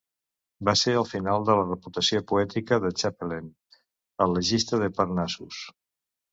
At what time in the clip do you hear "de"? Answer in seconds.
1.49-1.57, 2.87-2.93, 4.85-4.93